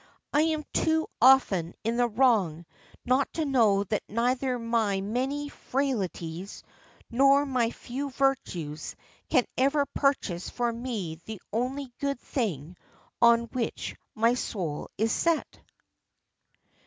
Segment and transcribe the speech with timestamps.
[0.33, 2.65] "I am too often in the wrong
[3.05, 6.63] not to know that neither my many frailties
[7.11, 8.95] nor my few virtues
[9.29, 12.77] can ever purchase for me the only good thing
[13.21, 15.59] on which my soul is set."